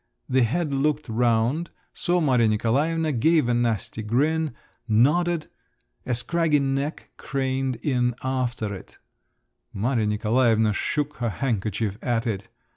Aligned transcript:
The 0.27 0.41
head 0.41 0.73
looked 0.73 1.07
round, 1.09 1.69
saw 1.93 2.19
Maria 2.19 2.47
Nikolaevna, 2.47 3.11
gave 3.11 3.47
a 3.47 3.53
nasty 3.53 4.01
grin, 4.01 4.55
nodded…. 4.87 5.45
A 6.07 6.15
scraggy 6.15 6.57
neck 6.57 7.11
craned 7.17 7.75
in 7.83 8.15
after 8.23 8.73
it…. 8.73 8.97
Maria 9.71 10.07
Nikolaevna 10.07 10.73
shook 10.73 11.17
her 11.17 11.29
handkerchief 11.29 11.99
at 12.01 12.25
it. 12.25 12.49